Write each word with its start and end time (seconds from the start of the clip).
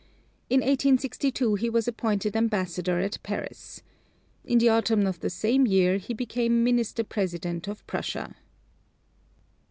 In 0.49 0.61
1862 0.61 1.53
he 1.53 1.69
was 1.69 1.87
appointed 1.87 2.35
ambassador 2.35 2.97
at 2.99 3.19
Paris. 3.21 3.83
In 4.43 4.57
the 4.57 4.67
autumn 4.67 5.05
of 5.05 5.19
the 5.19 5.29
same 5.29 5.67
year 5.67 5.97
he 5.99 6.15
became 6.15 6.63
Minister 6.63 7.03
President 7.03 7.67
of 7.67 7.85
Prussia. 7.85 8.33